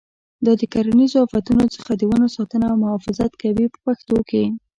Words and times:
دا 0.45 0.51
د 0.59 0.63
کرنیزو 0.73 1.17
آفتونو 1.25 1.65
څخه 1.75 1.91
د 1.95 2.01
ونو 2.09 2.27
ساتنه 2.35 2.65
او 2.71 2.75
محافظت 2.83 3.31
کوي 3.41 3.65
په 3.73 3.79
پښتو 3.85 4.17
کې. 4.29 4.43